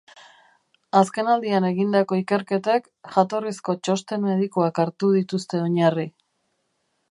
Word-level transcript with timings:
Azken 0.99 1.27
aldian 1.33 1.67
egindako 1.67 2.17
ikerketek 2.21 2.89
jatorrizko 3.17 3.77
txosten-medikuak 3.89 4.83
hartu 4.85 5.13
dituzte 5.19 5.63
oinarri. 5.67 6.11